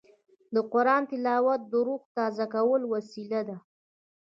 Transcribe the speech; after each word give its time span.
د 0.53 0.55
قرآن 0.73 1.01
تلاوت 1.11 1.61
د 1.71 1.73
روح 1.87 2.01
تازه 2.17 2.45
کولو 2.53 2.85
وسیله 2.95 3.41
ده. 3.49 3.57